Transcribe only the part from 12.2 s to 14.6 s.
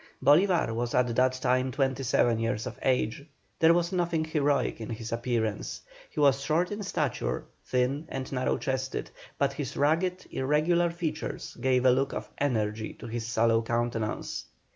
energy to his sallow countenance.